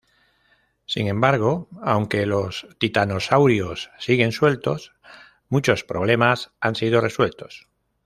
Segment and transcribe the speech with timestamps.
[0.87, 4.95] Sin embargo, aunque los titanosaurios siguen sueltos,
[5.47, 7.67] muchos problemas han sido resueltos.